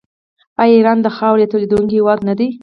آیا 0.61 0.73
ایران 0.77 0.99
د 1.01 1.07
خاویار 1.17 1.49
تولیدونکی 1.51 1.95
هیواد 1.97 2.19
نه 2.29 2.33
دی؟ 2.39 2.47